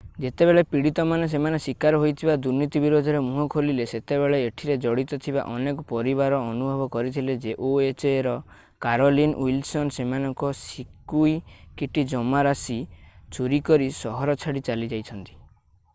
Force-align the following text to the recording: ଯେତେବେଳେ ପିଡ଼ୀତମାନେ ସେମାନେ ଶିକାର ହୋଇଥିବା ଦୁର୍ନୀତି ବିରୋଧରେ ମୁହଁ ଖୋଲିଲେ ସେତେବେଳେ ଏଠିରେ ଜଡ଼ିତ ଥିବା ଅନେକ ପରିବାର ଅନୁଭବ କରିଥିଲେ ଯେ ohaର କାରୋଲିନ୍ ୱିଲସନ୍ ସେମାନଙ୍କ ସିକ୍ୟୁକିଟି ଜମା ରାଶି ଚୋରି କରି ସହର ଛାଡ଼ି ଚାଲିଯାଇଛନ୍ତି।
ଯେତେବେଳେ 0.23 0.61
ପିଡ଼ୀତମାନେ 0.69 1.25
ସେମାନେ 1.31 1.57
ଶିକାର 1.65 1.97
ହୋଇଥିବା 2.03 2.35
ଦୁର୍ନୀତି 2.45 2.79
ବିରୋଧରେ 2.85 3.19
ମୁହଁ 3.25 3.43
ଖୋଲିଲେ 3.55 3.85
ସେତେବେଳେ 3.91 4.39
ଏଠିରେ 4.45 4.77
ଜଡ଼ିତ 4.85 5.19
ଥିବା 5.25 5.43
ଅନେକ 5.51 5.85
ପରିବାର 5.91 6.39
ଅନୁଭବ 6.53 6.87
କରିଥିଲେ 6.95 7.35
ଯେ 7.45 7.53
ohaର 7.67 8.33
କାରୋଲିନ୍ 8.87 9.35
ୱିଲସନ୍ 9.45 9.93
ସେମାନଙ୍କ 9.99 10.51
ସିକ୍ୟୁକିଟି 10.63 12.07
ଜମା 12.15 12.39
ରାଶି 12.51 12.79
ଚୋରି 13.37 13.61
କରି 13.71 13.91
ସହର 14.01 14.37
ଛାଡ଼ି 14.45 14.67
ଚାଲିଯାଇଛନ୍ତି। 14.71 15.37